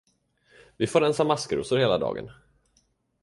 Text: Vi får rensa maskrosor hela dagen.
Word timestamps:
Vi 0.77 0.87
får 0.87 1.01
rensa 1.01 1.23
maskrosor 1.23 1.77
hela 1.77 1.97
dagen. 1.97 2.31